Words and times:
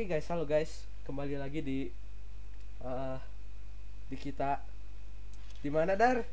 Oke 0.00 0.16
guys, 0.16 0.32
halo 0.32 0.48
guys, 0.48 0.88
kembali 1.04 1.36
lagi 1.36 1.60
di 1.60 1.78
eh 2.80 3.18
di 4.08 4.16
kita 4.16 4.56
di 5.60 5.68
mana 5.68 5.92
dar? 5.92 6.24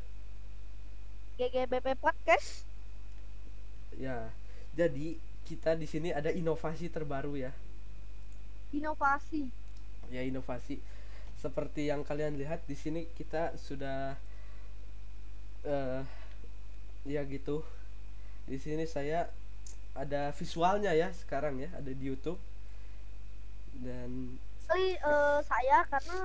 GGBP 1.36 2.00
Podcast. 2.00 2.64
Ya, 3.92 4.32
jadi 4.72 5.20
kita 5.44 5.76
di 5.76 5.84
sini 5.84 6.16
ada 6.16 6.32
inovasi 6.32 6.88
terbaru 6.88 7.36
ya, 7.36 7.52
Inovasi. 8.72 9.52
ya 10.08 10.24
inovasi. 10.24 10.80
Seperti 11.36 11.92
yang 11.92 12.08
kalian 12.08 12.40
lihat 12.40 12.64
di 12.64 12.72
sini 12.72 13.04
kita 13.20 13.52
sudah 13.60 14.16
eh 15.68 16.08
ya 17.04 17.20
gitu. 17.28 17.60
Di 18.48 18.56
sini 18.56 18.88
saya 18.88 19.28
ada 19.92 20.32
visualnya 20.32 20.96
ya 20.96 21.12
sekarang 21.12 21.60
ya, 21.60 21.68
ada 21.76 21.92
di 21.92 22.08
YouTube 22.08 22.47
dan 23.78 24.38
Asli 24.68 24.96
eh, 24.96 25.38
saya 25.44 25.78
karena 25.88 26.18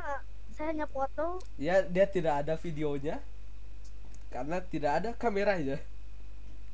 saya 0.54 0.68
hanya 0.70 0.88
foto 0.88 1.40
ya 1.58 1.82
dia 1.88 2.06
tidak 2.06 2.44
ada 2.46 2.54
videonya 2.60 3.18
karena 4.30 4.58
tidak 4.66 4.92
ada 5.02 5.10
kameranya. 5.14 5.78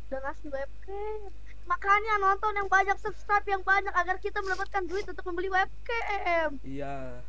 dan 0.09 0.21
asli 0.25 0.49
webcam. 0.49 1.29
Makanya 1.69 2.17
nonton 2.17 2.49
yang 2.55 2.65
banyak, 2.65 2.97
subscribe 2.97 3.45
yang 3.45 3.61
banyak 3.61 3.93
agar 3.93 4.17
kita 4.17 4.41
mendapatkan 4.41 4.81
duit 4.89 5.05
untuk 5.05 5.21
membeli 5.29 5.53
webcam. 5.53 6.57
Iya. 6.65 7.21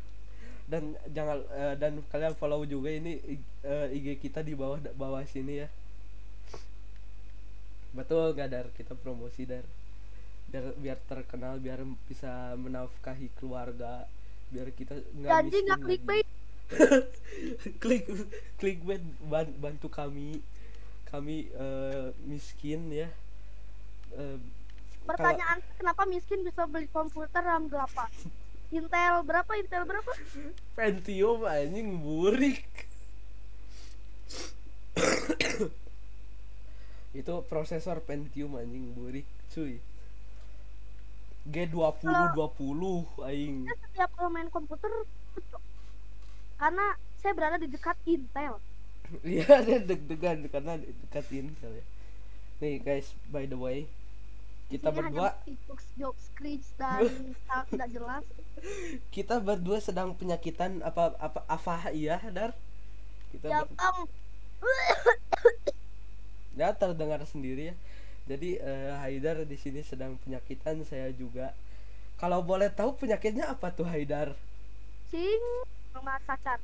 Dan 0.65 0.95
jangan 1.13 1.45
eh, 1.51 1.75
dan 1.77 2.01
kalian 2.09 2.33
follow 2.33 2.65
juga 2.65 2.89
ini 2.89 3.21
I- 3.27 3.49
eh, 3.61 3.87
IG 3.93 4.07
kita 4.17 4.41
di 4.41 4.57
bawah 4.57 4.81
bawah 4.97 5.21
sini 5.27 5.61
ya. 5.61 5.67
Betul 7.91 8.33
gak 8.33 8.49
dar 8.49 8.65
kita 8.73 8.95
promosi 8.95 9.43
dar. 9.45 9.67
Biar 10.51 10.65
biar 10.75 10.97
terkenal 11.07 11.57
biar 11.57 11.79
bisa 12.05 12.53
menafkahi 12.55 13.31
keluarga 13.39 14.03
biar 14.51 14.67
kita 14.75 14.99
nggak 15.15 15.31
Janji 15.31 15.47
miskin 15.47 15.63
nggak 15.63 15.79
lagi. 15.79 15.87
clickbait. 15.87 16.27
klik 17.83 18.03
clickbait 18.55 19.03
ban- 19.25 19.55
bantu 19.59 19.87
kami 19.87 20.39
kami 21.07 21.47
eh, 21.49 22.11
miskin 22.23 22.87
ya 22.87 23.07
kalau- 24.11 24.39
Pertanyaan 25.01 25.59
kenapa 25.75 26.03
miskin 26.05 26.43
bisa 26.43 26.63
beli 26.63 26.87
komputer 26.87 27.41
RAM 27.41 27.67
8? 27.67 27.91
Intel 28.77 29.15
berapa? 29.23 29.51
Intel 29.55 29.83
berapa? 29.83 30.11
Pentium 30.75 31.43
anjing 31.43 31.95
burik 31.95 32.63
itu 37.11 37.33
prosesor 37.47 37.99
Pentium 37.99 38.55
anjing 38.55 38.95
burik 38.95 39.27
cuy 39.51 39.79
G20 41.47 42.05
20 42.37 43.27
aing. 43.27 43.55
Setiap 43.65 44.09
kalau 44.13 44.29
main 44.29 44.49
komputer 44.53 44.91
karena 46.61 46.85
saya 47.17 47.33
berada 47.33 47.57
di 47.57 47.65
dekat 47.69 47.97
Intel. 48.05 48.61
iya 49.25 49.65
dia 49.65 49.81
deg-degan 49.81 50.45
karena 50.47 50.77
dekat 50.77 51.25
Intel 51.33 51.81
ya. 51.81 51.85
Nih 52.61 52.77
guys 52.77 53.17
by 53.33 53.49
the 53.49 53.57
way 53.57 53.89
kita 54.71 54.87
Isinya 54.87 55.03
berdua 55.03 55.29
jokes, 55.67 55.85
jokes, 55.99 56.25
cringe 56.31 56.63
dan 56.79 57.03
tidak 57.73 57.89
jelas. 57.91 58.23
kita 59.11 59.41
berdua 59.43 59.81
sedang 59.83 60.15
penyakitan 60.15 60.79
apa 60.85 61.11
apa 61.19 61.41
apa 61.49 61.89
iya 61.91 62.21
dar 62.31 62.55
kita 63.35 63.49
Ya 63.49 63.59
ber- 63.65 63.73
bang, 63.75 63.97
ya 66.55 66.69
terdengar 66.77 67.19
sendiri 67.25 67.73
ya 67.73 67.75
jadi 68.29 68.49
eh, 68.61 68.91
Haidar 69.01 69.37
di 69.45 69.57
sini 69.57 69.81
sedang 69.83 70.17
penyakitan 70.21 70.81
saya 70.85 71.09
juga. 71.13 71.53
Kalau 72.21 72.39
boleh 72.45 72.69
tahu 72.69 72.93
penyakitnya 73.01 73.45
apa 73.53 73.67
tuh 73.73 73.85
Haidar? 73.89 74.29
Cing 75.11 75.43
sama 75.93 76.15
cacat, 76.27 76.59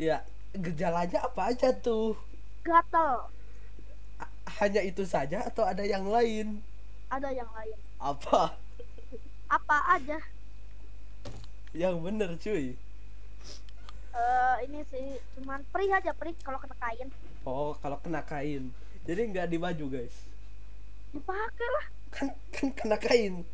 ya 0.00 0.24
gejalanya 0.56 1.18
apa 1.28 1.52
aja 1.52 1.68
tuh? 1.76 2.16
Gatel, 2.64 3.28
A- 4.22 4.32
hanya 4.60 4.80
itu 4.90 5.04
saja 5.04 5.38
atau 5.48 5.64
ada 5.66 5.84
yang 5.84 6.04
lain? 6.08 6.62
Ada 7.10 7.28
yang 7.34 7.50
lain. 7.52 7.76
apa? 8.00 8.56
Apa 9.56 9.76
aja? 9.98 10.18
yang 11.74 11.98
bener 12.02 12.38
cuy. 12.38 12.74
Eh 14.14 14.56
ini 14.66 14.80
sih 14.90 15.06
cuman 15.38 15.62
perih 15.70 15.90
aja 15.94 16.10
perih 16.14 16.34
kalau 16.46 16.58
kena 16.62 16.74
kain. 16.78 17.08
oh 17.46 17.74
kalau 17.82 17.98
kena 18.02 18.22
kain. 18.26 18.70
Jadi 19.06 19.20
nggak 19.30 19.46
di 19.50 19.58
baju 19.58 19.84
guys 19.90 20.29
Dipakai 21.10 21.68
lah. 21.74 21.86
kan 22.10 22.26
kan 22.50 22.68
kena 22.74 22.98
kain 22.98 23.46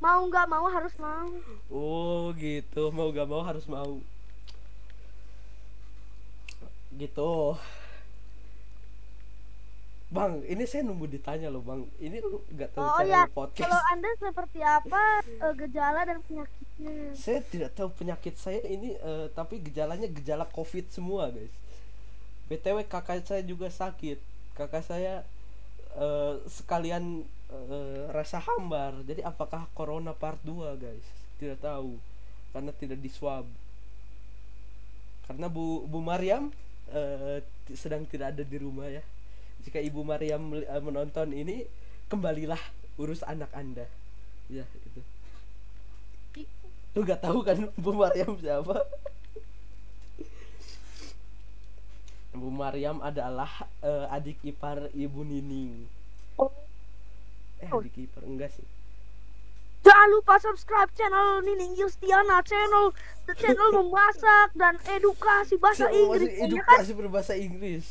Mau 0.00 0.24
nggak 0.32 0.48
mau 0.48 0.64
harus 0.72 0.96
mau. 0.96 1.28
Oh 1.68 2.32
gitu, 2.40 2.88
mau 2.88 3.12
gak 3.12 3.28
mau 3.28 3.44
harus 3.44 3.68
mau. 3.68 4.00
Gitu. 6.96 7.32
Bang, 10.10 10.42
ini 10.48 10.66
saya 10.66 10.82
nunggu 10.88 11.06
ditanya 11.06 11.52
loh 11.52 11.62
bang. 11.62 11.84
Ini 12.00 12.16
lu 12.18 12.42
gak 12.56 12.74
tahu 12.74 12.82
Oh 12.82 12.98
cara 12.98 13.06
ya, 13.06 13.22
podcast. 13.30 13.62
kalau 13.62 13.80
anda 13.92 14.10
seperti 14.18 14.58
apa 14.64 15.02
eh, 15.22 15.54
gejala 15.54 16.00
dan 16.02 16.18
penyakitnya? 16.24 17.14
Saya 17.14 17.38
tidak 17.46 17.70
tahu 17.76 17.92
penyakit 17.94 18.34
saya 18.40 18.58
ini, 18.66 18.96
eh, 18.96 19.28
tapi 19.36 19.60
gejalanya 19.62 20.08
gejala 20.10 20.48
covid 20.48 20.88
semua 20.90 21.28
guys. 21.30 21.52
btw 22.48 22.82
kakak 22.88 23.22
saya 23.22 23.44
juga 23.44 23.68
sakit. 23.70 24.18
Kakak 24.56 24.82
saya 24.82 25.22
eh, 25.96 26.34
sekalian 26.46 27.24
eh, 27.50 28.02
rasa 28.12 28.38
hambar. 28.42 29.02
Jadi 29.06 29.22
apakah 29.24 29.66
corona 29.74 30.12
part 30.14 30.38
2 30.44 30.76
guys? 30.78 31.06
Tidak 31.40 31.58
tahu, 31.62 31.96
karena 32.52 32.72
tidak 32.76 32.98
di 33.00 33.10
swab. 33.10 33.46
Karena 35.26 35.46
Bu 35.48 35.86
Bu 35.86 35.98
Mariam 36.02 36.50
ti- 37.66 37.78
sedang 37.78 38.02
tidak 38.08 38.34
ada 38.34 38.42
di 38.42 38.56
rumah 38.58 38.90
ya. 38.90 39.02
Jika 39.64 39.78
Ibu 39.78 40.00
Mariam 40.02 40.42
menonton 40.82 41.30
ini, 41.36 41.68
kembalilah 42.10 42.60
urus 42.98 43.22
anak 43.22 43.52
anda. 43.54 43.86
Ya 44.50 44.64
itu. 44.88 45.00
Lu 46.94 47.06
gak 47.06 47.22
tahu 47.22 47.38
kan 47.46 47.70
Bu 47.78 47.94
Mariam 47.94 48.34
siapa? 48.38 48.82
Bu 52.30 52.46
Mariam 52.48 53.02
adalah 53.02 53.50
eh, 53.82 54.06
adik 54.14 54.38
ipar 54.46 54.86
Ibu 54.94 55.20
Nining. 55.26 55.86
Oh. 56.38 56.50
Eh 57.58 57.66
adik 57.66 58.06
ipar 58.06 58.22
enggak 58.22 58.54
sih? 58.54 58.66
Jangan 59.80 60.08
lupa 60.12 60.36
subscribe 60.38 60.92
channel 60.94 61.40
Nining 61.42 61.74
Yustiana 61.74 62.44
channel 62.44 62.92
the 63.24 63.34
channel 63.34 63.72
memasak 63.74 64.52
dan 64.54 64.76
edukasi 64.92 65.56
bahasa 65.56 65.88
Channel 65.88 65.98
Inggris. 65.98 66.28
Ya 66.28 66.36
kan? 66.36 66.46
edukasi 66.46 66.90
berbahasa 66.94 67.34
Inggris. 67.34 67.86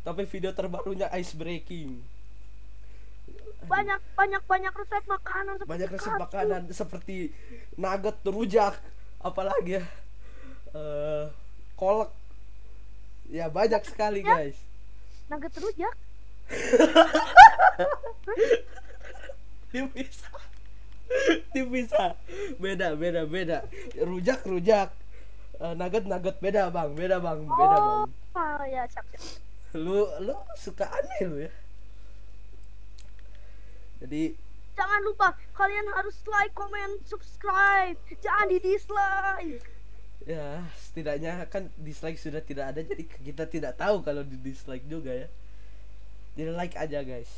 Tapi 0.00 0.24
video 0.26 0.50
terbarunya 0.50 1.06
ice 1.14 1.36
breaking. 1.36 2.00
Banyak 3.68 4.00
banyak 4.16 4.42
banyak 4.48 4.72
resep 4.72 5.04
makanan 5.06 5.54
seperti 5.60 5.70
Banyak 5.70 5.88
resep 5.92 6.10
katu. 6.10 6.22
makanan 6.24 6.62
seperti 6.72 7.16
nugget, 7.76 8.16
rujak, 8.24 8.74
apalagi 9.20 9.78
ya. 9.78 9.84
Eh 10.74 11.26
kolak. 11.76 12.10
Ya 13.30 13.46
banyak 13.46 13.82
sekali 13.82 14.20
Ya. 14.20 14.34
guys. 14.36 14.58
Nugget 15.26 15.54
rujak. 15.56 15.94
dipisah 19.70 20.34
dipisah 21.52 22.18
beda 22.58 22.98
beda 22.98 23.22
beda 23.24 23.58
rujak 24.02 24.42
rujak 24.44 24.90
Eh, 25.60 25.76
nugget 25.76 26.08
nugget 26.08 26.40
beda 26.40 26.72
bang 26.72 26.90
beda 26.96 27.20
bang 27.20 27.38
beda 27.44 27.76
Oh, 27.76 28.08
bang 28.32 28.40
ah, 28.40 28.64
ya 28.64 28.82
siap 28.88 29.04
siap. 29.12 29.22
lu 29.76 30.08
lu 30.18 30.32
suka 30.56 30.88
aneh 30.88 31.20
lu 31.22 31.36
ya 31.44 31.52
jadi 34.00 34.34
Jangan 34.72 35.00
lupa 35.04 35.28
kalian 35.52 35.84
harus 35.92 36.16
like, 36.24 36.56
comment, 36.56 37.04
subscribe. 37.04 38.00
Jangan 38.16 38.48
di 38.48 38.56
dislike. 38.64 39.60
Ya 40.28 40.62
setidaknya 40.76 41.48
kan 41.48 41.72
dislike 41.80 42.20
sudah 42.20 42.44
tidak 42.44 42.76
ada 42.76 42.80
jadi 42.84 43.02
kita 43.08 43.44
tidak 43.48 43.72
tahu 43.80 44.04
kalau 44.04 44.20
di 44.20 44.36
dislike 44.36 44.84
juga 44.84 45.12
ya 45.12 45.28
jadi 46.36 46.50
like 46.54 46.76
aja 46.76 47.00
guys 47.02 47.30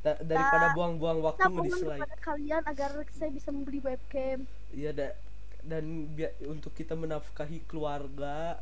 Da- 0.00 0.16
daripada 0.24 0.72
Nah, 0.72 0.74
buang-buang 0.76 1.20
waktu 1.20 1.44
Kita 1.44 1.52
mohon 1.52 1.68
nge-dislike 1.68 2.00
kepada 2.00 2.16
kalian 2.24 2.62
agar 2.64 2.90
saya 3.12 3.30
bisa 3.36 3.52
membeli 3.52 3.84
webcam. 3.84 4.48
Iya 4.72 4.90
da 4.96 5.08
dan 5.60 5.84
biar 6.16 6.32
untuk 6.48 6.72
kita 6.72 6.96
menafkahi 6.96 7.68
keluarga 7.68 8.56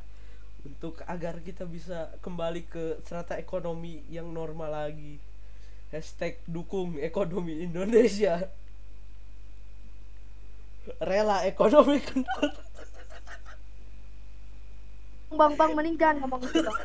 untuk 0.67 0.99
agar 1.07 1.39
kita 1.39 1.63
bisa 1.63 2.11
kembali 2.27 2.67
ke 2.67 2.99
serata 3.07 3.39
ekonomi 3.39 4.03
yang 4.11 4.27
normal 4.35 4.75
lagi. 4.75 5.23
Hashtag 5.95 6.43
dukung 6.45 6.99
ekonomi 6.99 7.63
Indonesia. 7.63 8.51
Rela 11.01 11.45
ekonomi 11.47 12.01
kendor. 12.09 12.68
Bang 15.29 15.53
bang 15.55 15.71
mending 15.77 15.97
jangan 16.01 16.17
ngomong 16.25 16.41
gitu 16.49 16.65
bang. 16.65 16.79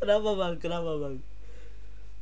Kenapa 0.00 0.30
bang? 0.32 0.54
Kenapa 0.56 0.92
bang? 0.96 1.16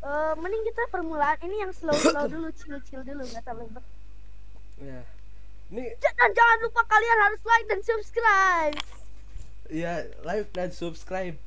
Eh, 0.05 0.33
mending 0.37 0.63
kita 0.69 0.83
permulaan 0.93 1.39
ini 1.41 1.65
yang 1.65 1.73
slow 1.73 1.97
slow 1.97 2.27
dulu, 2.33 2.49
chill 2.53 2.77
chill 2.85 3.01
dulu, 3.01 3.25
nggak 3.25 3.41
terlalu 3.41 3.81
ya 4.83 5.01
ini 5.71 5.87
Dan 5.97 6.31
jangan 6.35 6.59
lupa 6.61 6.83
kalian 6.85 7.19
harus 7.25 7.41
like 7.47 7.67
dan 7.71 7.81
subscribe. 7.81 8.77
ya 9.73 10.05
like 10.27 10.51
dan 10.53 10.69
subscribe 10.69 11.39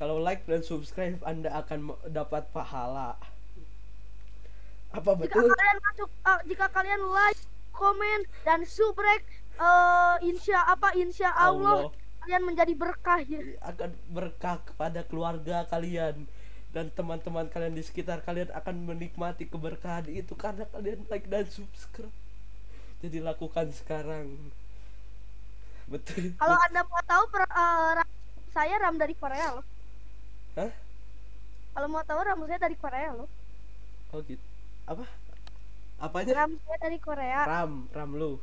kalau 0.00 0.16
like 0.16 0.40
dan 0.48 0.64
subscribe 0.64 1.20
anda 1.26 1.52
akan 1.52 1.92
dapat 2.08 2.48
pahala 2.48 3.18
apa 4.88 5.10
Jika 5.12 5.20
betul 5.20 5.46
kalian 5.52 5.78
masuk, 5.84 6.10
eh, 6.24 6.40
jika 6.48 6.66
kalian 6.72 7.02
like, 7.12 7.40
komen 7.76 8.20
dan 8.40 8.64
subrek, 8.64 9.20
eh 9.58 10.14
insya 10.30 10.58
apa 10.66 10.88
insya 10.94 11.28
Allah, 11.34 11.76
Allah. 11.76 11.90
kalian 12.22 12.42
menjadi 12.48 12.72
berkah 12.82 13.20
ya. 13.24 13.40
akan 13.62 13.90
berkah 14.16 14.56
kepada 14.68 15.00
keluarga 15.10 15.66
kalian 15.72 16.16
dan 16.74 16.86
teman-teman 16.92 17.46
kalian 17.48 17.74
di 17.74 17.82
sekitar 17.82 18.18
kalian 18.22 18.50
akan 18.54 18.76
menikmati 18.88 19.44
keberkahan 19.48 20.06
itu 20.12 20.34
karena 20.36 20.64
kalian 20.68 21.00
like 21.08 21.26
dan 21.26 21.46
subscribe 21.48 22.12
jadi 23.02 23.18
lakukan 23.24 23.70
sekarang 23.74 24.26
betul 25.88 26.36
Kalau 26.36 26.56
anda 26.60 26.80
mau 26.84 27.02
tahu, 27.02 27.24
per- 27.32 27.48
eh, 27.50 27.90
ra- 27.98 28.12
saya 28.52 28.74
ram 28.78 28.96
dari 28.98 29.14
Korea 29.16 29.56
loh. 29.56 29.64
Hah? 30.56 30.72
Kalau 31.74 31.88
mau 31.88 32.04
tahu 32.04 32.20
ram 32.20 32.40
saya 32.44 32.60
dari 32.60 32.76
Korea 32.76 33.10
loh. 33.14 33.28
oh 34.08 34.20
gitu 34.24 34.40
apa 34.88 35.04
apanya 36.00 36.32
Ram 36.34 36.52
saya 36.64 36.78
dari 36.80 36.98
Korea. 36.98 37.40
ram 37.44 37.72
ram 37.92 38.10
lu 38.16 38.40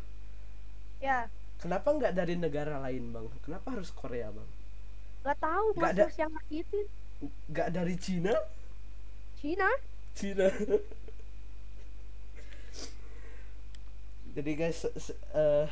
Ya, 1.03 1.27
kenapa 1.59 1.91
nggak 1.91 2.13
dari 2.15 2.35
negara 2.39 2.79
lain 2.79 3.11
bang? 3.11 3.27
Kenapa 3.43 3.75
harus 3.75 3.91
Korea 3.91 4.31
bang? 4.31 4.49
Nggak 5.25 5.39
tahu 5.41 5.65
Nggak 5.75 5.91
ada. 5.97 6.05
Yang 6.15 6.31
ngakitin 6.37 6.85
nggak 7.49 7.69
dari 7.71 7.95
Cina? 7.97 8.33
Cina. 9.39 9.69
Cina. 10.15 10.47
Jadi 14.35 14.51
guys 14.59 14.83
eh, 15.31 15.67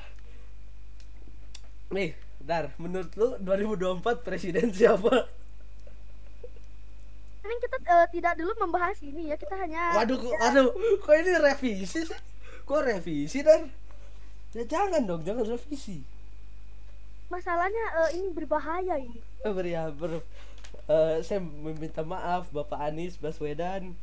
nih 1.92 2.16
dar 2.40 2.72
menurut 2.80 3.12
lu 3.20 3.36
2024 3.44 4.24
presiden 4.24 4.72
siapa? 4.78 5.28
Ini 7.44 7.56
kita 7.60 7.78
eh, 7.84 8.08
tidak 8.16 8.34
dulu 8.40 8.56
membahas 8.56 8.96
ini 9.04 9.36
ya, 9.36 9.36
kita 9.36 9.52
hanya 9.60 10.00
waduh 10.00 10.16
kok 10.16 10.32
waduh 10.32 10.72
kok 11.04 11.12
ini 11.12 11.32
revisi 11.44 12.08
sih? 12.08 12.20
Kok 12.64 12.88
revisi 12.88 13.44
dar 13.44 13.68
ya 14.54 14.64
jangan 14.70 15.02
dong 15.04 15.22
jangan 15.26 15.46
revisi 15.50 16.06
masalahnya 17.34 17.86
eh, 18.06 18.10
ini 18.22 18.30
berbahaya 18.30 18.96
ini. 19.02 19.18
Eh, 19.42 19.50
ber, 19.50 19.66
ya, 19.66 19.90
ber, 19.90 20.22
eh, 20.86 21.18
saya 21.26 21.42
meminta 21.42 22.06
maaf 22.06 22.54
Bapak 22.54 22.78
Anies 22.78 23.18
Baswedan 23.18 23.98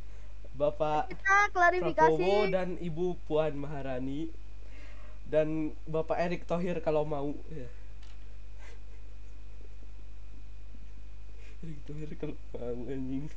Bapak 0.51 1.07
Kita 1.07 1.47
klarifikasi. 1.55 1.95
Prabowo 1.95 2.51
dan 2.51 2.75
Ibu 2.75 3.15
Puan 3.23 3.55
Maharani 3.55 4.27
dan 5.31 5.71
Bapak 5.87 6.19
Erick 6.19 6.43
Thohir 6.43 6.83
kalau 6.83 7.07
mau 7.07 7.31
ya. 7.47 7.71
Erick 11.63 11.79
Thohir 11.87 12.09
kalau 12.19 12.35
mau 12.51 12.91
anjing 12.91 13.31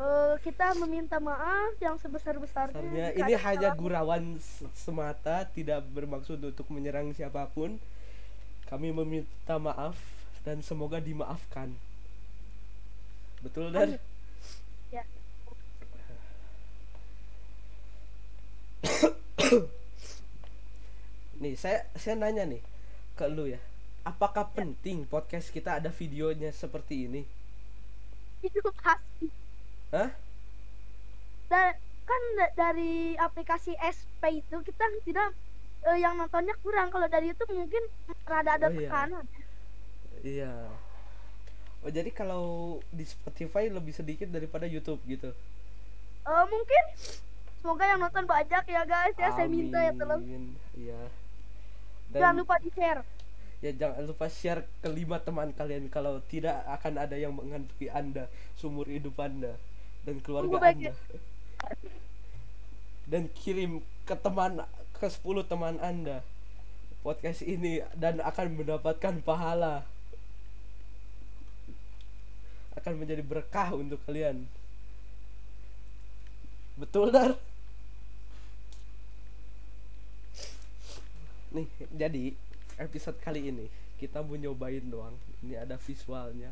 Eh, 0.00 0.34
kita 0.40 0.72
meminta 0.80 1.20
maaf 1.20 1.76
yang 1.76 2.00
sebesar-besarnya. 2.00 3.12
Ini 3.12 3.36
hanya 3.36 3.68
gurauan 3.76 4.40
s- 4.40 4.64
semata 4.72 5.44
tidak 5.44 5.84
bermaksud 5.92 6.40
untuk 6.40 6.64
menyerang 6.72 7.12
siapa 7.12 7.44
pun 7.52 7.76
kami 8.64 8.96
meminta 8.96 9.60
maaf 9.60 10.00
dan 10.40 10.64
semoga 10.64 10.96
dimaafkan 11.04 11.68
betul 13.44 13.68
dan. 13.68 14.00
Ya. 14.88 15.04
nih 21.40 21.56
saya 21.56 21.84
saya 21.96 22.16
nanya 22.16 22.44
nih 22.44 22.60
ke 23.16 23.24
lu 23.28 23.48
ya 23.48 23.60
apakah 24.04 24.48
penting 24.52 25.04
podcast 25.04 25.48
kita 25.50 25.76
ada 25.80 25.88
videonya 25.92 26.52
seperti 26.52 27.04
ini 27.04 27.22
Itu 28.40 28.64
pasti. 28.80 29.28
Hah? 29.90 30.10
Da- 31.50 31.78
kan 32.06 32.22
da- 32.34 32.54
dari 32.58 32.94
aplikasi 33.16 33.74
SP 33.78 34.42
itu 34.42 34.56
kita 34.62 34.82
tidak 35.04 35.30
eh, 35.82 35.98
yang 35.98 36.14
nontonnya 36.14 36.54
kurang. 36.60 36.90
Kalau 36.90 37.06
dari 37.06 37.30
itu 37.30 37.44
mungkin 37.48 37.82
rada 38.24 38.56
ada 38.56 38.66
Oh, 38.66 38.72
iya. 38.72 38.78
tekanan. 38.86 39.24
iya 40.20 40.52
oh 41.80 41.88
jadi 41.88 42.12
kalau 42.12 42.44
di 42.92 43.08
Spotify 43.08 43.72
lebih 43.72 43.88
sedikit 43.90 44.28
daripada 44.28 44.68
YouTube 44.68 45.00
gitu 45.06 45.32
Eh, 46.20 46.44
mungkin 46.46 46.84
semoga 47.56 47.88
yang 47.88 47.96
nonton 47.98 48.28
banyak 48.28 48.64
ya 48.68 48.82
guys 48.84 49.16
ya. 49.16 49.32
Saya 49.32 49.48
minta 49.48 49.80
ya 49.80 49.96
tolong. 49.96 50.20
Amin. 50.20 50.52
iya 50.76 51.00
Jangan 52.12 52.36
dan 52.36 52.40
lupa 52.44 52.54
di 52.60 52.70
share. 52.70 53.00
ya 53.60 53.70
jangan 53.72 54.04
lupa 54.04 54.26
share 54.28 54.62
ke 54.80 54.88
lima 54.88 55.16
teman 55.20 55.52
kalian 55.52 55.88
kalau 55.88 56.20
tidak 56.26 56.60
akan 56.66 56.96
ada 56.98 57.16
yang 57.16 57.32
menghantui 57.32 57.88
anda 57.88 58.28
seumur 58.56 58.84
hidup 58.84 59.16
anda 59.16 59.56
dan 60.10 60.18
keluarga 60.26 60.58
anda. 60.74 60.92
Dan 63.06 63.30
kirim 63.30 63.78
ke 64.02 64.14
teman 64.18 64.66
ke 64.98 65.06
10 65.06 65.46
teman 65.46 65.78
anda. 65.78 66.26
Podcast 67.06 67.46
ini 67.46 67.78
dan 67.94 68.18
akan 68.18 68.58
mendapatkan 68.58 69.22
pahala. 69.22 69.86
Akan 72.74 72.98
menjadi 72.98 73.22
berkah 73.22 73.70
untuk 73.70 74.02
kalian. 74.02 74.50
Betul 76.74 77.14
dar? 77.14 77.38
Nih 81.54 81.66
jadi 81.94 82.34
episode 82.82 83.18
kali 83.22 83.50
ini 83.54 83.66
kita 84.02 84.26
mau 84.26 84.34
nyobain 84.34 84.82
doang. 84.90 85.14
Ini 85.46 85.66
ada 85.66 85.78
visualnya 85.78 86.50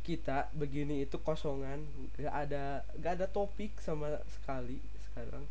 kita 0.00 0.48
begini 0.56 1.04
itu 1.04 1.20
kosongan 1.20 1.84
gak 2.16 2.34
ada 2.48 2.82
gak 2.98 3.12
ada 3.20 3.26
topik 3.28 3.76
sama 3.80 4.20
sekali 4.28 4.80
sekarang. 5.10 5.44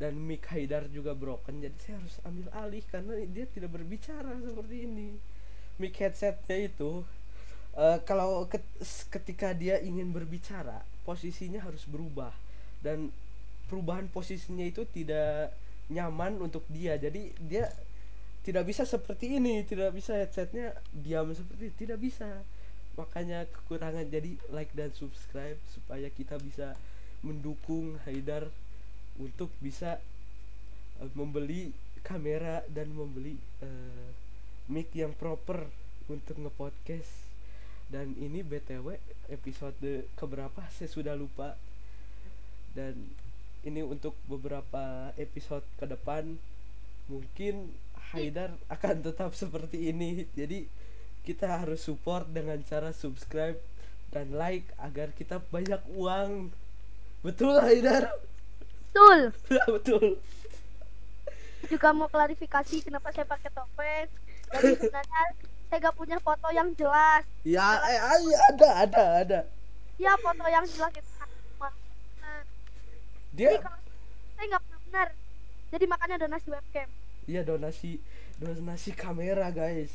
Dan 0.00 0.18
mic 0.18 0.42
Haidar 0.50 0.90
juga 0.90 1.14
broken 1.14 1.62
jadi 1.62 1.78
saya 1.78 1.96
harus 2.02 2.16
ambil 2.26 2.46
alih 2.58 2.82
karena 2.90 3.14
dia 3.30 3.46
tidak 3.46 3.70
berbicara 3.70 4.34
seperti 4.42 4.76
ini. 4.88 5.14
Mic 5.78 5.94
headsetnya 5.94 6.58
itu 6.66 7.06
eh, 7.78 7.98
kalau 8.02 8.50
ket- 8.50 8.82
ketika 9.10 9.54
dia 9.54 9.78
ingin 9.78 10.10
berbicara 10.10 10.82
posisinya 11.06 11.62
harus 11.62 11.86
berubah. 11.86 12.34
Dan 12.82 13.14
perubahan 13.70 14.10
posisinya 14.10 14.66
itu 14.66 14.82
tidak 14.90 15.54
nyaman 15.86 16.42
untuk 16.42 16.66
dia. 16.66 16.98
Jadi 16.98 17.30
dia 17.38 17.70
tidak 18.42 18.66
bisa 18.66 18.82
seperti 18.82 19.38
ini 19.38 19.62
tidak 19.62 19.94
bisa 19.94 20.18
headsetnya 20.18 20.74
diam 20.90 21.30
seperti 21.30 21.70
ini. 21.70 21.74
tidak 21.78 21.98
bisa 22.02 22.28
makanya 22.94 23.48
kekurangan. 23.48 24.06
Jadi 24.08 24.36
like 24.52 24.72
dan 24.76 24.92
subscribe 24.92 25.58
supaya 25.72 26.08
kita 26.12 26.36
bisa 26.40 26.76
mendukung 27.22 27.96
Haidar 28.04 28.50
untuk 29.16 29.52
bisa 29.62 30.00
eh, 31.00 31.10
membeli 31.14 31.70
kamera 32.02 32.66
dan 32.66 32.90
membeli 32.90 33.38
eh, 33.62 34.08
mic 34.66 34.90
yang 34.92 35.14
proper 35.14 35.70
untuk 36.10 36.36
ngepodcast. 36.38 37.30
Dan 37.92 38.16
ini 38.16 38.40
btw 38.40 38.96
episode 39.28 40.08
keberapa? 40.16 40.64
Saya 40.72 40.88
sudah 40.88 41.12
lupa. 41.12 41.54
Dan 42.72 42.96
ini 43.62 43.84
untuk 43.84 44.16
beberapa 44.26 45.12
episode 45.20 45.62
ke 45.76 45.84
depan 45.84 46.40
mungkin 47.06 47.70
Haidar 48.12 48.56
akan 48.72 49.04
tetap 49.04 49.36
seperti 49.36 49.92
ini. 49.92 50.24
Jadi 50.32 50.66
kita 51.22 51.62
harus 51.62 51.80
support 51.80 52.26
dengan 52.28 52.58
cara 52.62 52.90
subscribe 52.92 53.58
dan 54.10 54.34
like 54.34 54.66
agar 54.78 55.14
kita 55.14 55.38
banyak 55.48 55.80
uang 55.94 56.50
betul 57.22 57.56
Haidar 57.58 58.10
Betul. 58.92 59.32
betul 59.78 60.06
Juga 61.64 61.88
mau 61.94 62.04
klarifikasi 62.06 62.82
kenapa 62.82 63.08
saya 63.08 63.24
pakai 63.24 63.48
topeng. 63.48 64.08
Jadi 64.52 64.70
sebenarnya 64.76 65.22
saya 65.64 65.78
gak 65.80 65.96
punya 65.96 66.18
foto 66.18 66.50
yang 66.50 66.68
jelas. 66.74 67.24
ya 67.40 67.80
eh, 67.80 68.00
ada 68.52 68.68
ada 68.84 69.02
ada 69.22 69.40
Ya 69.96 70.12
foto 70.18 70.44
yang 70.44 70.66
jelas 70.66 70.92
itu 70.92 71.08
Nah, 72.20 72.42
dia 73.32 73.48
Jadi 73.48 73.62
kalau 73.62 73.80
saya 74.34 74.46
nggak 74.50 74.62
benar. 74.84 75.08
Jadi 75.70 75.84
makanya 75.86 76.16
donasi 76.20 76.48
webcam. 76.50 76.88
iya 77.24 77.40
donasi 77.40 77.90
donasi 78.36 78.90
kamera 78.92 79.48
guys 79.48 79.94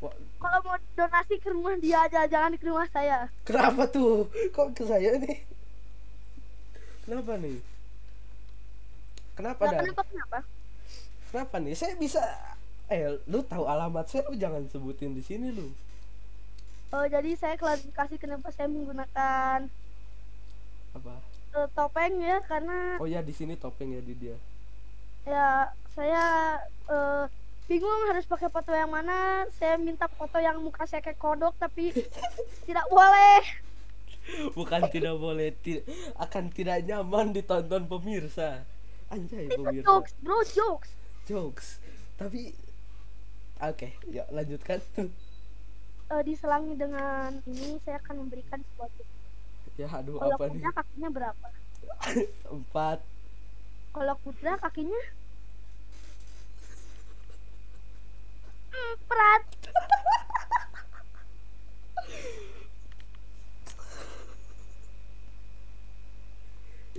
Kalau 0.00 0.58
mau 0.64 0.76
donasi 0.96 1.36
ke 1.36 1.48
rumah 1.52 1.76
dia 1.76 2.08
aja, 2.08 2.24
jangan 2.24 2.56
ke 2.56 2.64
rumah 2.64 2.88
saya. 2.88 3.28
kenapa 3.44 3.84
tuh? 3.84 4.24
Kok 4.56 4.72
ke 4.72 4.88
saya 4.88 5.20
nih? 5.20 5.44
Kenapa 7.04 7.36
nih? 7.36 7.58
Kenapa 9.36 9.62
dah 9.68 9.80
kenapa 9.84 10.02
kenapa? 10.08 10.38
kenapa 11.32 11.54
nih? 11.60 11.74
Saya 11.76 11.94
bisa 12.00 12.20
eh 12.88 13.20
lu 13.28 13.44
tahu 13.44 13.68
alamat 13.68 14.08
saya 14.08 14.24
lu 14.28 14.36
jangan 14.36 14.64
sebutin 14.72 15.12
di 15.12 15.20
sini 15.20 15.52
lu. 15.52 15.68
Oh, 16.90 17.06
jadi 17.06 17.36
saya 17.38 17.54
klarifikasi 17.54 18.18
kenapa 18.18 18.50
saya 18.50 18.66
menggunakan 18.66 19.70
apa? 20.90 21.14
Eh, 21.50 21.68
topeng 21.74 22.14
ya 22.22 22.38
karena 22.46 22.94
oh 23.02 23.10
ya 23.10 23.26
di 23.26 23.34
sini 23.34 23.58
topeng 23.58 23.90
ya 23.90 23.98
di 23.98 24.14
dia 24.14 24.38
ya 25.26 25.66
saya 25.98 26.54
eh, 26.86 27.24
bingung 27.70 28.02
harus 28.10 28.26
pakai 28.26 28.50
foto 28.50 28.74
yang 28.74 28.90
mana. 28.90 29.46
Saya 29.54 29.78
minta 29.78 30.10
foto 30.10 30.42
yang 30.42 30.58
muka 30.58 30.82
saya 30.90 30.98
kayak 30.98 31.22
kodok 31.22 31.54
tapi 31.54 31.94
tidak 32.66 32.86
boleh. 32.90 33.40
Bukan 34.58 34.90
tidak 34.90 35.14
boleh 35.14 35.54
ti- 35.54 35.86
akan 36.18 36.50
tidak 36.50 36.82
nyaman 36.82 37.30
ditonton 37.30 37.86
pemirsa. 37.86 38.66
Anjay 39.14 39.46
pemirsa. 39.46 39.86
jokes 39.86 40.12
bro 40.18 40.38
jokes. 40.42 40.90
Jokes. 41.30 41.66
Tapi 42.18 42.50
oke 43.62 43.88
yuk 44.10 44.26
lanjutkan. 44.34 44.82
Eh, 46.10 46.26
diselangi 46.26 46.74
dengan 46.74 47.30
ini 47.46 47.78
saya 47.86 48.02
akan 48.02 48.26
memberikan 48.26 48.58
sebuah 48.58 48.90
tips. 48.98 49.14
ya 49.78 49.86
aduh 49.86 50.18
kalau 50.18 50.34
apa 50.34 50.44
nih? 50.50 50.58
kuda 50.58 50.70
kakinya 50.74 51.08
berapa? 51.14 51.46
Empat. 52.58 52.98
Kalau 53.94 54.14
kuda 54.26 54.52
kakinya 54.58 55.00
empat 58.70 59.42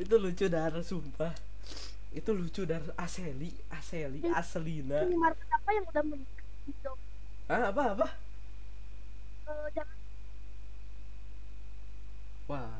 itu 0.01 0.16
lucu 0.18 0.46
dar 0.50 0.74
sumpah. 0.82 1.32
Itu 2.12 2.36
lucu 2.36 2.66
dar. 2.68 2.84
Aseli 2.98 3.54
aseli 3.72 4.25
aselina. 4.28 5.08
Ini 5.08 5.16
market 5.16 5.48
apa 5.48 5.70
yang 5.72 5.86
udah 5.88 6.04
menikah 6.04 6.96
ah 7.51 7.68
apa 7.68 7.84
apa? 7.96 8.08
Eh, 9.48 9.68
jangan. 9.75 9.98
Wah. 12.50 12.75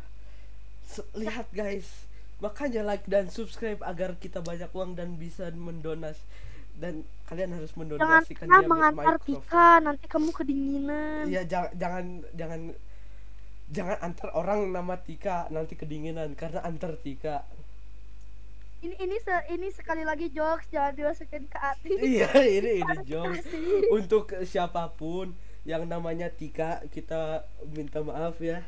Lihat 1.16 1.48
guys. 1.56 2.08
Makanya 2.42 2.82
like 2.82 3.06
dan 3.06 3.30
subscribe 3.30 3.80
agar 3.86 4.18
kita 4.18 4.42
banyak 4.42 4.72
uang 4.74 4.98
dan 4.98 5.16
bisa 5.16 5.54
mendonas 5.54 6.18
dan 6.82 6.94
kalian 7.24 7.54
harus 7.54 7.70
jangan 7.70 7.82
mendonasikan 7.86 8.44
pernah 8.44 8.60
dia 8.60 8.68
mengantar. 8.68 9.16
Tika 9.22 9.68
nanti 9.80 10.06
kamu 10.06 10.30
kedinginan 10.32 11.24
Iya 11.24 11.42
jangan 11.46 11.72
jangan 11.78 12.06
jangan 12.34 12.62
jangan 13.70 13.98
antar 14.02 14.30
orang 14.34 14.60
nama 14.68 14.98
Tika 14.98 15.46
nanti 15.48 15.74
kedinginan 15.76 16.34
karena 16.34 16.60
antar 16.62 16.98
Tika. 16.98 17.46
ini 18.82 18.98
ini 18.98 19.14
se- 19.16 19.48
ini 19.48 19.70
sekali 19.70 20.02
lagi 20.02 20.28
jokes 20.28 20.66
jangan 20.68 20.98
dimasukin 20.98 21.46
ke 21.46 21.54
hati 21.56 21.90
iya 22.18 22.34
ini 22.42 22.82
ini 22.82 22.96
jokes 23.06 23.46
untuk 23.94 24.26
siapa 24.44 24.90
pun 24.92 25.32
yang 25.64 25.86
namanya 25.86 26.28
Tika 26.28 26.82
kita 26.90 27.46
minta 27.70 28.02
maaf 28.02 28.42
ya. 28.42 28.66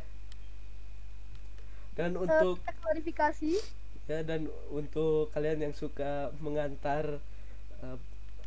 Dan 1.93 2.13
Eh, 2.13 2.23
untuk 2.23 2.57
kita 2.59 2.73
klarifikasi 2.75 3.51
ya 4.03 4.19
dan 4.21 4.45
untuk 4.69 5.31
kalian 5.31 5.63
yang 5.63 5.73
suka 5.73 6.11
mengantar 6.37 7.23
eh, 7.83 7.97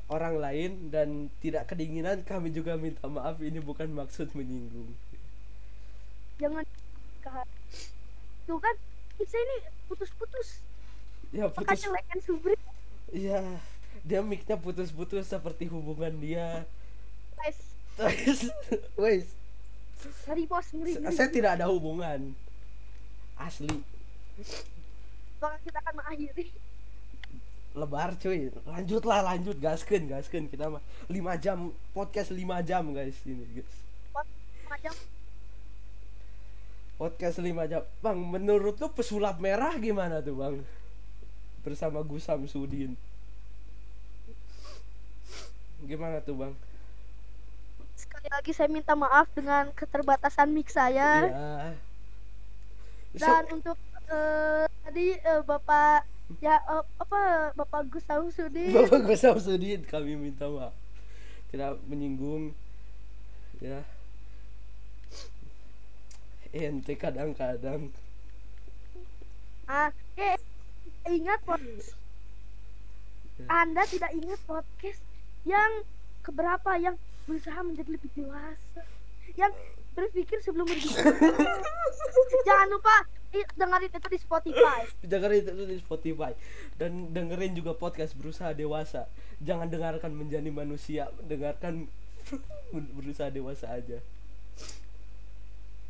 orang 0.09 0.35
lain 0.39 0.71
dan 0.89 1.29
tidak 1.43 1.69
kedinginan 1.69 2.23
kami 2.23 2.49
juga 2.51 2.79
minta 2.79 3.05
maaf 3.07 3.37
ini 3.43 3.59
bukan 3.61 3.91
maksud 3.91 4.33
menyinggung. 4.33 4.95
jangan 6.37 6.63
tuh 8.47 8.59
kan 8.61 8.77
kita 9.19 9.37
ini 9.37 9.57
putus-putus 9.89 10.63
Ya 11.35 11.51
putus 11.51 11.83
and 11.83 12.23
subscribe 12.23 12.61
Iya, 13.11 13.43
dia 14.03 14.21
mic-nya 14.23 14.55
putus-putus 14.55 15.27
seperti 15.27 15.67
hubungan 15.67 16.15
dia. 16.19 16.63
guys 17.35 17.59
wes, 18.95 19.27
ngeri 20.27 20.45
bos 20.47 20.67
ngeri, 20.71 20.93
ngeri. 21.03 21.15
saya 21.15 21.29
tidak 21.31 21.59
ada 21.59 21.67
hubungan. 21.67 22.35
Asli, 23.37 23.69
Maka 25.37 25.57
kita 25.61 25.79
akan 25.83 25.95
mengakhiri 25.99 26.47
lebar 27.77 28.17
cuy. 28.17 28.49
Lanjutlah, 28.65 29.21
lanjut, 29.21 29.61
gaskeun, 29.61 30.09
gaskeun 30.09 30.49
kita 30.49 30.73
mah 30.73 30.83
5 31.13 31.45
jam 31.45 31.71
podcast 31.93 32.33
5 32.33 32.65
jam 32.65 32.83
guys 32.97 33.21
ini, 33.29 33.45
guys. 33.61 33.75
Podcast 36.97 37.37
5 37.45 37.69
jam. 37.69 37.85
Bang, 38.01 38.17
menurut 38.17 38.81
lu 38.81 38.89
pesulap 38.89 39.37
merah 39.37 39.77
gimana 39.77 40.25
tuh, 40.25 40.41
Bang? 40.41 40.65
Bersama 41.61 42.01
Gusam 42.01 42.49
Sudin. 42.49 42.97
Gimana 45.85 46.25
tuh, 46.25 46.35
Bang? 46.35 46.57
sekali 47.97 48.29
lagi 48.29 48.53
saya 48.53 48.69
minta 48.69 48.93
maaf 48.93 49.25
dengan 49.33 49.73
keterbatasan 49.73 50.53
mic 50.53 50.69
saya. 50.69 51.25
So- 53.17 53.25
dan 53.25 53.45
untuk 53.49 53.81
eh, 54.13 54.69
tadi 54.85 55.17
eh, 55.17 55.41
bapak 55.41 56.05
ya 56.43 56.59
eh, 56.59 56.85
apa 56.99 57.21
bapak 57.55 57.87
Gus 57.91 58.05
Samsudin? 58.05 58.75
Bapak 58.77 58.99
gue 59.07 59.17
Samsudin 59.17 59.81
kami 59.87 60.19
minta 60.19 60.51
maaf. 60.51 60.75
Tidak 61.51 61.79
menyinggung 61.87 62.51
ya. 63.63 63.87
Ente 66.51 66.95
kadang-kadang. 66.97 67.93
Ah 69.67 69.91
eh 70.17 70.39
ingat 71.07 71.43
podcast 71.43 71.95
Ya. 73.37 73.45
anda 73.53 73.85
tidak 73.85 74.17
ingat 74.17 74.41
podcast 74.49 74.97
yang 75.45 75.85
keberapa 76.25 76.73
yang 76.81 76.97
berusaha 77.29 77.61
menjadi 77.61 77.93
lebih 77.93 78.09
dewasa 78.17 78.81
yang 79.37 79.53
berpikir 79.93 80.41
sebelum 80.41 80.65
berbicara. 80.65 81.13
Jangan 82.49 82.69
lupa 82.73 82.97
dengerin 83.55 83.91
itu 83.93 84.09
di 84.09 84.19
Spotify. 84.19 84.81
Dengerin 85.13 85.43
itu 85.45 85.65
di 85.67 85.79
Spotify. 85.79 86.33
Dan 86.81 87.13
dengerin 87.13 87.53
juga 87.53 87.77
podcast 87.77 88.17
berusaha 88.17 88.57
dewasa. 88.57 89.11
Jangan 89.43 89.69
dengarkan 89.69 90.13
menjadi 90.17 90.49
manusia 90.49 91.13
dengarkan 91.25 91.91
berusaha 92.97 93.29
dewasa 93.29 93.69
aja. 93.73 94.01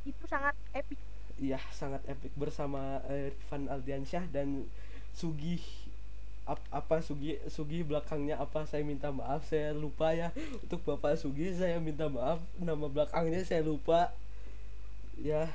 Itu 0.06 0.24
sangat 0.26 0.54
epic. 0.72 0.98
Iya 1.36 1.60
sangat 1.70 2.02
epic. 2.08 2.32
Bersama 2.34 3.02
eh, 3.06 3.34
Rifan 3.34 3.68
Aldiansyah 3.68 4.24
dan 4.32 4.64
Sugi 5.12 5.58
ap- 6.46 6.62
apa 6.70 7.02
Sugi 7.02 7.40
Sugi 7.50 7.82
belakangnya 7.82 8.38
apa 8.38 8.64
saya 8.64 8.86
minta 8.86 9.10
maaf. 9.10 9.44
Saya 9.44 9.74
lupa 9.76 10.14
ya. 10.14 10.30
Untuk 10.62 10.80
Bapak 10.86 11.18
Sugi 11.18 11.52
saya 11.52 11.76
minta 11.82 12.06
maaf. 12.08 12.38
Nama 12.56 12.86
belakangnya 12.86 13.42
saya 13.42 13.60
lupa. 13.66 14.14
Ya 15.16 15.48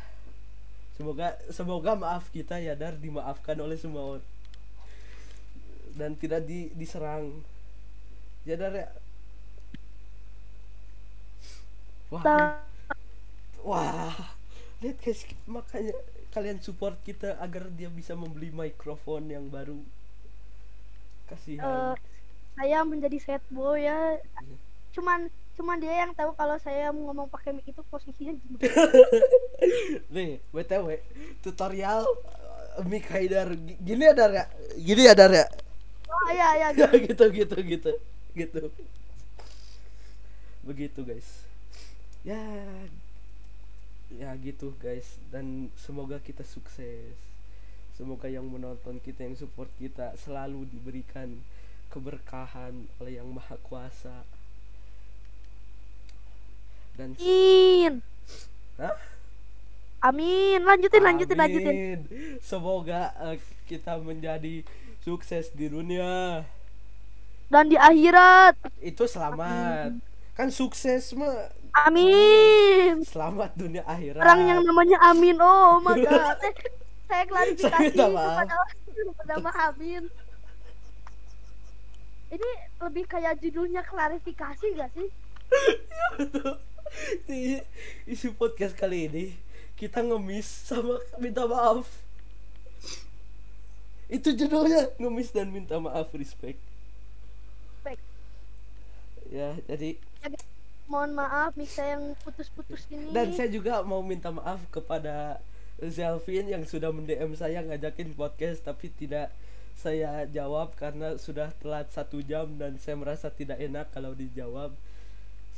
semoga 1.01 1.27
semoga 1.49 1.91
maaf 1.97 2.29
kita 2.29 2.61
ya 2.61 2.73
Dar 2.77 2.93
dimaafkan 2.93 3.57
oleh 3.57 3.73
semua 3.79 4.03
orang 4.17 4.25
dan 5.99 6.15
tidak 6.15 6.45
di, 6.47 6.69
diserang 6.77 7.41
ya 8.47 8.55
Dar 8.55 8.73
ya 8.73 8.87
wah 12.11 12.61
Wah, 13.61 14.33
lihat 14.81 14.97
guys, 15.05 15.21
makanya 15.45 15.93
kalian 16.33 16.57
support 16.65 16.97
kita 17.07 17.37
agar 17.45 17.69
dia 17.77 17.89
bisa 17.93 18.13
membeli 18.17 18.49
mikrofon 18.49 19.29
yang 19.29 19.45
baru. 19.53 19.79
Kasihan. 21.29 21.93
eh, 21.93 21.95
saya 22.57 22.79
menjadi 22.85 23.17
sad 23.25 23.43
boy 23.51 23.79
ya 23.87 24.19
Iya. 24.41 24.57
cuman 24.95 25.21
cuman 25.57 25.77
dia 25.77 25.93
yang 26.03 26.11
tahu 26.15 26.31
kalau 26.33 26.55
saya 26.57 26.89
mau 26.95 27.11
ngomong 27.11 27.27
pakai 27.29 27.51
mic 27.53 27.67
itu 27.67 27.81
posisinya 27.91 28.33
gimana 28.33 28.63
Nih, 30.15 30.41
btw, 30.49 30.87
tutorial 31.43 32.03
uh, 32.77 32.83
mic 32.87 33.05
Haidar. 33.11 33.51
G- 33.53 33.79
gini 33.79 34.05
Dar 34.15 34.31
ya, 34.33 34.45
gini 34.79 35.03
Dar 35.13 35.31
ya, 35.31 35.45
oh 36.09 36.27
iya 36.33 36.47
iya 36.57 36.67
Ya, 36.81 36.87
gitu 36.97 37.25
gitu 37.29 37.55
gitu 37.61 37.91
gitu. 38.33 38.61
Begitu 40.61 40.99
guys. 41.03 41.29
Ya, 42.23 42.37
ya 44.13 44.29
gitu 44.37 44.73
guys. 44.77 45.17
Dan 45.33 45.69
semoga 45.75 46.17
kita 46.21 46.45
sukses. 46.45 47.17
Semoga 47.97 48.27
yang 48.29 48.45
menonton 48.49 48.97
kita 49.01 49.25
yang 49.27 49.35
support 49.37 49.69
kita 49.77 50.13
selalu 50.17 50.65
diberikan 50.69 51.29
keberkahan 51.91 52.87
oleh 53.01 53.19
yang 53.19 53.27
maha 53.29 53.57
kuasa 53.67 54.23
dan 56.95 57.15
amin. 57.15 57.93
Hah? 58.79 58.95
amin. 60.11 60.59
Lanjutin 60.65 61.01
lanjutin 61.03 61.37
lanjutin. 61.37 61.75
Amin. 61.75 61.99
semoga 62.41 63.13
eh, 63.31 63.37
kita 63.69 63.99
menjadi 64.01 64.65
sukses 65.05 65.53
di 65.53 65.69
dunia. 65.69 66.43
Dan 67.51 67.67
di 67.67 67.77
akhirat. 67.77 68.55
Itu 68.79 69.05
selamat. 69.05 69.99
Kan 70.35 70.49
sukses 70.49 71.11
mah 71.13 71.51
amin. 71.87 73.03
Selamat 73.03 73.51
dunia 73.55 73.83
akhirat. 73.83 74.23
Orang 74.23 74.47
yang 74.47 74.59
namanya 74.63 74.97
amin. 75.11 75.35
Oh 75.39 75.83
my 75.83 75.99
god. 75.99 76.39
Saya 77.11 77.27
klarifikasi 77.27 77.91
Saya 77.91 78.07
kepada 78.07 78.55
bernama 79.19 79.51
amin. 79.67 80.07
Ini 82.31 82.49
lebih 82.79 83.03
kayak 83.11 83.43
judulnya 83.43 83.83
klarifikasi 83.83 84.67
gak 84.79 84.91
sih? 84.95 85.11
Di 86.31 86.70
isi 88.05 88.27
podcast 88.35 88.75
kali 88.75 89.07
ini 89.07 89.25
kita 89.79 90.03
ngemis 90.03 90.45
sama 90.67 90.99
minta 91.17 91.47
maaf 91.47 91.87
itu 94.11 94.35
judulnya 94.35 94.91
ngemis 94.99 95.31
dan 95.31 95.47
minta 95.49 95.79
maaf 95.79 96.11
respect 96.11 96.59
Respect. 97.81 98.01
ya 99.31 99.55
jadi 99.65 99.95
Mohon 100.91 101.23
maaf 101.23 101.55
mix 101.55 101.79
saya 101.79 101.95
yang 101.95 102.11
putus-putus 102.19 102.83
ini. 102.91 103.15
dan 103.15 103.31
saya 103.31 103.47
juga 103.47 103.79
mau 103.79 104.03
minta 104.03 104.27
maaf 104.27 104.59
kepada 104.67 105.39
Zelvin 105.79 106.51
yang 106.51 106.67
sudah 106.67 106.91
mendm 106.91 107.31
saya 107.39 107.63
ngajakin 107.63 108.11
podcast 108.11 108.67
tapi 108.67 108.91
tidak 108.91 109.31
saya 109.71 110.27
jawab 110.27 110.75
karena 110.75 111.15
sudah 111.15 111.55
telat 111.63 111.87
satu 111.95 112.19
jam 112.19 112.59
dan 112.59 112.75
saya 112.75 112.99
merasa 112.99 113.31
tidak 113.31 113.57
enak 113.63 113.87
kalau 113.95 114.11
dijawab 114.11 114.75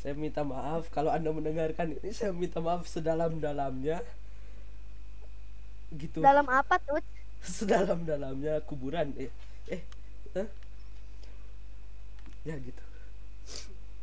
saya 0.03 0.13
minta 0.19 0.43
maaf 0.43 0.91
kalau 0.91 1.09
anda 1.09 1.31
mendengarkan 1.31 1.95
ini 1.97 2.11
saya 2.11 2.35
minta 2.35 2.59
maaf 2.59 2.83
sedalam-dalamnya 2.85 4.03
gitu 5.95 6.19
Dalam 6.21 6.47
apa 6.49 6.75
tuh? 6.81 6.99
sedalam-dalamnya 7.55 8.63
kuburan 8.67 9.13
eh 9.19 9.31
eh 9.71 9.81
Hah? 10.35 10.47
ya 12.43 12.55
gitu 12.59 12.83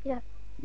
Ya. 0.01 0.25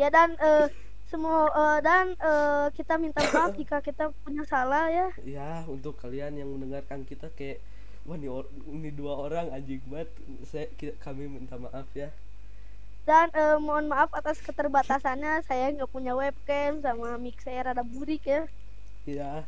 ya 0.00 0.08
dan 0.12 0.36
eh, 0.36 0.68
semua 1.08 1.48
eh, 1.48 1.78
dan 1.80 2.12
eh, 2.20 2.66
kita 2.76 3.00
minta 3.00 3.24
maaf 3.32 3.56
jika 3.60 3.80
kita 3.80 4.12
punya 4.22 4.44
salah 4.44 4.92
ya. 4.92 5.08
ya 5.24 5.64
untuk 5.64 5.96
kalian 5.96 6.36
yang 6.36 6.48
mendengarkan 6.52 7.08
kita 7.08 7.32
kayak 7.32 7.58
wah 8.04 8.16
ini, 8.16 8.28
ini 8.68 8.90
dua 8.92 9.16
orang 9.16 9.48
anjing 9.52 9.80
banget 9.88 10.12
saya 10.44 10.68
ki- 10.76 10.96
kami 11.00 11.24
minta 11.28 11.56
maaf 11.56 11.88
ya 11.96 12.12
Dan 13.02 13.26
eh, 13.32 13.58
mohon 13.58 13.88
maaf 13.88 14.12
atas 14.12 14.38
keterbatasannya 14.38 15.42
saya 15.42 15.72
nggak 15.72 15.90
punya 15.90 16.12
webcam 16.12 16.78
sama 16.78 17.16
mic 17.16 17.40
saya 17.40 17.66
rada 17.66 17.82
burik 17.82 18.22
ya. 18.22 18.44
ya 19.04 19.42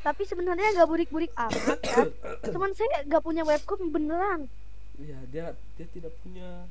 Tapi 0.00 0.22
sebenarnya 0.24 0.74
nggak 0.74 0.88
burik-burik 0.88 1.30
amat 1.36 1.78
ya. 1.84 2.02
Cuman 2.54 2.72
saya 2.72 3.04
nggak 3.04 3.22
punya 3.22 3.42
webcam 3.44 3.78
beneran. 3.88 4.48
ya 4.98 5.14
dia 5.30 5.54
dia 5.78 5.86
tidak 5.94 6.10
punya 6.18 6.66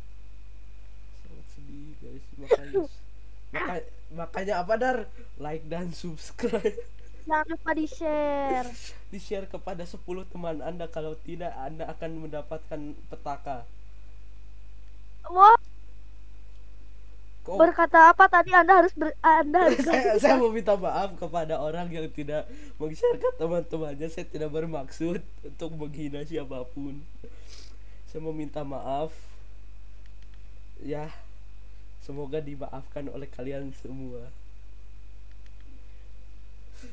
sangat 1.24 1.46
sedih 1.56 1.96
guys 2.04 2.26
makanya 2.44 2.74
maka- 3.56 3.88
makanya 4.12 4.54
apa 4.60 4.74
dar 4.76 4.98
like 5.40 5.64
dan 5.64 5.96
subscribe 5.96 6.76
Jangan 7.28 7.48
lupa 7.52 7.72
di 7.76 7.86
share. 7.86 8.68
di 9.12 9.20
share 9.20 9.48
kepada 9.52 9.84
10 9.84 10.00
teman 10.32 10.64
anda 10.64 10.88
kalau 10.88 11.20
tidak 11.28 11.52
anda 11.60 11.84
akan 11.92 12.24
mendapatkan 12.24 12.80
petaka. 13.12 13.68
Wah. 15.28 15.60
Kok- 17.44 17.60
berkata 17.60 18.12
apa 18.12 18.28
tadi? 18.32 18.52
Anda 18.56 18.80
harus 18.80 18.96
ber, 18.96 19.12
Anda 19.20 19.68
harus 19.68 19.84
saya, 19.88 20.16
saya 20.20 20.36
mau 20.40 20.52
minta 20.52 20.76
maaf 20.80 21.16
kepada 21.20 21.60
orang 21.60 21.92
yang 21.92 22.08
tidak 22.12 22.48
meng-share 22.80 23.20
ke 23.20 23.30
teman-temannya. 23.36 24.08
Saya 24.08 24.28
tidak 24.28 24.52
bermaksud 24.52 25.20
untuk 25.44 25.72
menghina 25.76 26.24
siapa 26.24 26.64
pun. 26.72 27.04
Saya 28.08 28.24
mau 28.24 28.32
minta 28.32 28.64
maaf. 28.64 29.12
Ya 30.80 31.12
semoga 32.08 32.40
dimaafkan 32.40 33.12
oleh 33.12 33.28
kalian 33.28 33.76
semua 33.84 34.32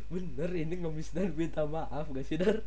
bener 0.09 0.51
ini 0.53 0.75
ngemis 0.81 1.11
dan 1.13 1.33
minta 1.33 1.65
maaf 1.65 2.09
gak 2.09 2.25
sih 2.25 2.37
dar 2.37 2.61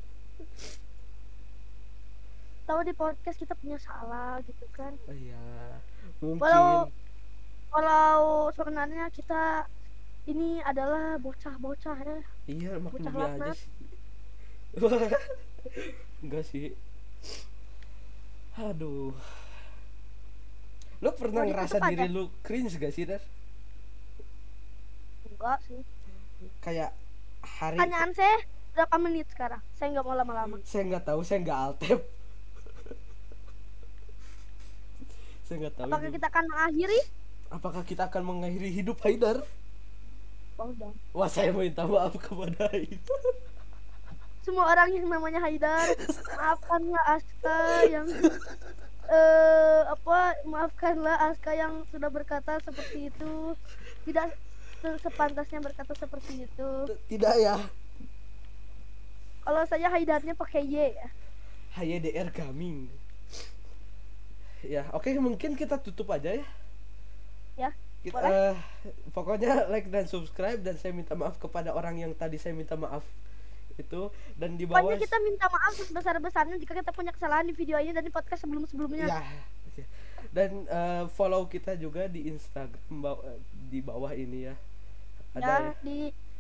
tahu 2.68 2.84
di 2.84 2.92
podcast 2.92 3.40
kita 3.40 3.56
punya 3.56 3.80
salah 3.80 4.44
gitu 4.44 4.68
kan. 4.76 4.92
oh, 5.08 5.16
iya 5.16 5.80
mungkin 6.20 6.44
Walau 6.44 6.92
kalau 7.72 8.08
sebenarnya 8.52 9.08
kita 9.08 9.64
ini 10.28 10.60
adalah 10.60 11.16
bocah-bocah 11.16 11.98
ya. 12.04 12.20
iya 12.52 12.72
maklumi 12.76 13.08
Bocah 13.08 13.40
aja 13.40 13.52
sih 13.56 13.72
enggak 16.24 16.44
sih 16.44 16.68
aduh 18.60 19.16
lo 20.98 21.10
pernah 21.14 21.46
ngerasa 21.46 21.78
diri 21.88 22.04
aja? 22.04 22.12
lu 22.12 22.28
cringe 22.44 22.76
gak 22.76 22.92
sih 22.92 23.08
dar 23.08 23.24
Enggak 25.30 25.62
sih. 25.70 25.82
kayak 26.66 26.92
hari 27.58 27.76
Pertanyaan 27.76 28.12
saya 28.14 28.36
berapa 28.72 28.96
menit 29.00 29.26
sekarang? 29.30 29.62
Saya 29.74 29.88
nggak 29.92 30.06
mau 30.06 30.14
lama-lama. 30.14 30.56
saya 30.64 30.84
nggak 30.86 31.04
tahu 31.04 31.20
saya 31.22 31.40
nggak 31.42 31.60
altep 31.60 32.00
saya 35.44 35.56
nggak 35.60 35.76
tahu 35.76 35.88
Apakah 35.88 36.04
ini. 36.04 36.14
kita 36.14 36.28
akan 36.28 36.46
mengakhiri? 36.48 37.00
apakah 37.48 37.82
kita 37.82 38.04
akan 38.06 38.24
mengakhiri 38.26 38.70
hidup 38.74 38.98
Haidar 39.02 39.40
Oh, 40.58 40.74
wah 41.14 41.30
saya 41.30 41.54
minta 41.54 41.86
maaf 41.86 42.18
kepada 42.18 42.66
Haidar 42.68 43.24
Semua 44.42 44.66
orang 44.68 44.90
yang 44.90 45.06
namanya 45.06 45.38
Haidar, 45.40 45.86
maafkanlah 46.32 47.04
Aska 47.10 47.60
yang 47.86 48.08
eh 49.08 49.82
apa 49.86 50.18
maafkanlah 50.44 51.16
Aska 51.30 51.52
yang 51.52 51.84
sudah 51.88 52.08
berkata 52.08 52.56
seperti 52.60 53.08
itu. 53.08 53.54
Tidak 54.04 54.28
sepantasnya 54.80 55.60
berkata 55.60 55.94
seperti 55.94 56.44
itu. 56.44 56.70
tidak 57.08 57.36
ya 57.36 57.58
Kalau 59.42 59.64
saya 59.64 59.88
Haidarnya 59.88 60.34
pakai 60.34 60.62
Y 60.62 60.76
ya. 60.92 61.08
HYDR 61.74 62.30
Gaming 62.30 62.90
ya 64.60 64.90
oke 64.92 65.08
mungkin 65.16 65.54
kita 65.54 65.78
tutup 65.78 66.10
aja 66.10 66.34
ya 66.34 66.48
Ya. 67.56 67.70
kita 68.00 68.14
boleh. 68.14 68.30
eh, 68.30 68.56
pokoknya 69.12 69.66
like 69.68 69.88
dan 69.88 70.06
subscribe 70.06 70.60
dan 70.60 70.76
saya 70.76 70.92
minta 70.92 71.14
maaf 71.14 71.38
kepada 71.38 71.72
orang 71.72 71.98
yang 71.98 72.12
tadi 72.12 72.36
saya 72.36 72.54
minta 72.54 72.74
maaf 72.74 73.06
itu 73.74 74.10
dan 74.34 74.54
di 74.54 74.66
bawah 74.66 74.82
Pokoknya 74.84 75.00
kita 75.00 75.18
minta 75.20 75.46
maaf 75.48 75.74
sebesar-besarnya 75.76 76.58
jika 76.58 76.74
kita 76.74 76.90
punya 76.90 77.10
kesalahan 77.10 77.46
di 77.46 77.54
video 77.54 77.78
ini 77.78 77.94
dan 77.94 78.02
di 78.02 78.10
podcast 78.10 78.42
sebelum-sebelumnya. 78.42 79.06
ya 79.06 79.22
dan 80.28 80.66
eh, 80.66 81.04
follow 81.08 81.46
kita 81.46 81.74
juga 81.74 82.06
di 82.06 82.26
Instagram 82.28 83.06
di 83.68 83.80
bawah 83.80 84.12
ini 84.12 84.40
ya 84.46 84.56
ada 85.34 85.44
Ya, 85.44 85.56
ya, 85.62 85.72
di 85.82 85.98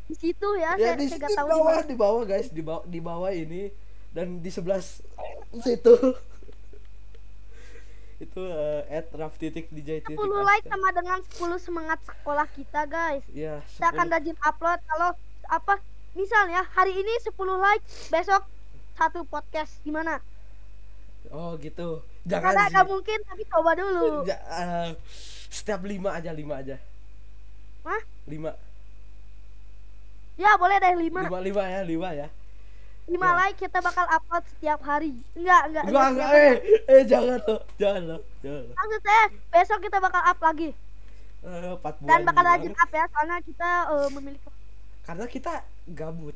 di 0.07 0.15
situ 0.15 0.47
ya, 0.55 0.71
ya 0.73 0.95
saya, 0.95 0.95
di, 0.95 1.05
saya 1.05 1.19
di 1.21 1.35
tahu 1.35 1.47
di 1.47 1.51
bawah 1.53 1.77
di 1.83 1.95
bawah 1.95 2.23
guys 2.23 2.47
di 2.49 2.61
bawah 2.61 2.83
di 2.85 2.99
bawah 2.99 3.29
ini 3.29 3.63
dan 4.09 4.39
di 4.39 4.47
sebelah 4.47 4.79
situ 5.53 5.93
itu 8.17 8.41
eh, 8.41 8.81
at 8.89 9.13
raf 9.13 9.37
titik 9.37 9.69
DJ 9.69 10.01
titik 10.01 10.17
10 10.17 10.25
like 10.41 10.65
Aska. 10.65 10.73
sama 10.73 10.89
dengan 10.89 11.19
10 11.21 11.61
semangat 11.61 11.99
sekolah 12.01 12.47
kita, 12.49 12.81
guys. 12.87 13.21
ya 13.29 13.61
Kita 13.69 13.93
akan 13.93 14.07
10. 14.07 14.13
rajin 14.15 14.37
upload 14.41 14.79
kalau 14.83 15.09
apa 15.45 15.75
misalnya 16.13 16.65
hari 16.67 16.97
ini 16.97 17.13
10 17.21 17.29
like, 17.37 17.83
besok 18.09 18.41
satu 18.95 19.21
podcast 19.23 19.77
gimana? 19.83 20.17
oh 21.29 21.59
gitu 21.59 22.01
jangan 22.23 22.55
Karena 22.55 22.63
nggak 22.71 22.87
mungkin 22.87 23.19
tapi 23.21 23.43
coba 23.45 23.71
dulu. 23.75 24.23
Ja- 24.23 24.41
eh, 24.47 24.89
setiap 25.47 25.83
lima 25.83 26.15
aja 26.15 26.31
lima 26.31 26.57
aja 26.57 26.79
Hah? 27.87 28.01
lima 28.27 28.51
Ya, 30.37 30.53
boleh 30.53 30.77
deh 30.77 30.93
5. 30.93 31.07
lima 31.23 31.39
lima 31.41 31.63
ya 31.65 31.81
lima 31.81 32.09
ya 32.13 32.27
5 33.07 33.15
Ya. 33.17 33.31
like 33.39 33.55
kita 33.55 33.79
bakal 33.79 34.03
upload 34.05 34.43
setiap 34.45 34.83
hari. 34.83 35.15
Enggak, 35.33 35.61
enggak. 35.65 35.83
enggak 35.87 36.07
enggak 36.11 36.29
eh 36.35 36.55
eh 36.85 37.01
jangan 37.07 37.39
lo 37.41 37.57
jangan 37.75 38.01
lo 38.05 38.17
jangan 38.37 38.61
lo 38.61 38.73
Maksud 38.75 39.01
saya 39.01 39.23
besok 39.49 39.79
kita 39.81 39.97
bakal 39.97 40.21
up 40.21 40.39
lagi 40.43 40.69
Eh, 41.37 41.73
dan 42.03 42.19
bakal 42.21 42.43
rajin 42.43 42.75
up 42.75 42.91
ya 42.91 43.05
soalnya 43.07 43.39
kita 43.39 43.69
eh, 43.87 44.09
memiliki 44.11 44.49
karena 45.07 45.25
kita 45.25 45.53
gabut 45.87 46.35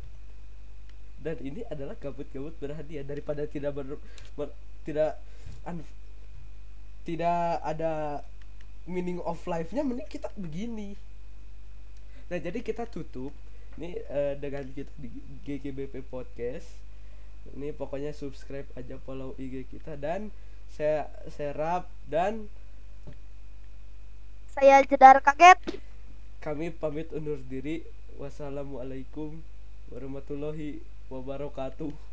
dan 1.20 1.36
ini 1.38 1.62
adalah 1.68 1.94
gabut-gabut 1.94 2.56
berhadiah 2.56 3.04
daripada 3.04 3.44
tidak 3.44 3.76
ber, 3.76 4.00
ber- 4.34 4.56
tidak 4.82 5.20
un- 5.64 5.84
tidak 7.04 7.38
ada 7.60 8.24
meaning 8.86 9.20
of 9.20 9.38
life-nya 9.44 9.84
mending 9.84 10.08
kita 10.08 10.32
begini 10.34 10.96
nah 12.32 12.40
jadi 12.40 12.64
kita 12.64 12.88
tutup 12.88 13.36
ini 13.76 14.00
eh, 14.08 14.36
dengan 14.40 14.64
kita 14.72 14.92
di 15.00 15.08
GGBP 15.44 16.08
podcast. 16.08 16.68
Ini 17.56 17.74
pokoknya 17.76 18.16
subscribe 18.16 18.68
aja 18.78 18.96
follow 19.02 19.34
IG 19.36 19.68
kita 19.68 19.98
dan 19.98 20.30
saya 20.72 21.10
saya 21.28 21.52
rap 21.52 21.84
dan 22.08 22.48
saya 24.52 24.84
jedar 24.84 25.20
kaget. 25.20 25.60
kami 26.42 26.74
pamit 26.74 27.12
undur 27.14 27.40
diri. 27.48 27.86
Wassalamualaikum 28.20 29.42
warahmatullahi 29.90 30.84
wabarakatuh 31.10 32.11